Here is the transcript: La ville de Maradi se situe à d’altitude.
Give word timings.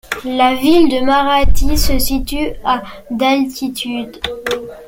La 0.25 0.55
ville 0.55 0.89
de 0.89 1.05
Maradi 1.05 1.77
se 1.77 1.99
situe 1.99 2.53
à 2.63 2.81
d’altitude. 3.11 4.19